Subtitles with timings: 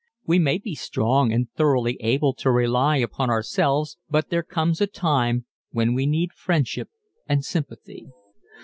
[0.25, 4.87] We may be strong and thoroughly able to rely upon ourselves but there comes a
[4.87, 6.89] time when we need friendship
[7.29, 8.07] and sympathy.